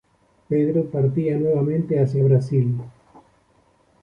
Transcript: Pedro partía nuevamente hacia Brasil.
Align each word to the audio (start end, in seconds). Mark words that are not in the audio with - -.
Pedro 0.49 0.85
partía 0.89 1.37
nuevamente 1.37 2.01
hacia 2.01 2.23
Brasil. 2.23 2.75